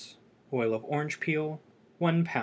Oil 0.53 0.73
of 0.73 0.83
orange 0.85 1.19
peel 1.19 1.61
1 1.99 2.25
lb. 2.25 2.39